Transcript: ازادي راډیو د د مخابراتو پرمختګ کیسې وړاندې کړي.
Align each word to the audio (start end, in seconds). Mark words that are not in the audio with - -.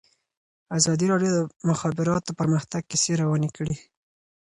ازادي 0.77 1.05
راډیو 1.11 1.31
د 1.33 1.37
د 1.43 1.47
مخابراتو 1.69 2.37
پرمختګ 2.39 2.81
کیسې 2.91 3.11
وړاندې 3.15 3.49
کړي. 3.57 3.75